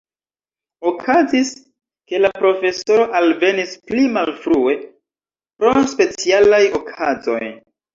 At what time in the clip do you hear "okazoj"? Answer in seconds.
6.85-7.43